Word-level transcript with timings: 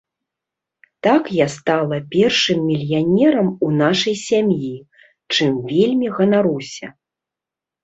Так 1.07 1.23
я 1.39 1.45
стала 1.55 1.99
першым 2.15 2.57
мільянерам 2.71 3.47
у 3.67 3.71
нашай 3.83 4.15
сям'і, 4.25 4.73
чым 5.33 5.63
вельмі 5.71 6.07
ганаруся. 6.19 6.87